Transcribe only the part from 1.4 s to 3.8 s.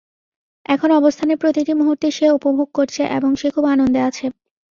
প্রতিটি মুহূর্তে সে উপভোগ করছে এবং সে খুব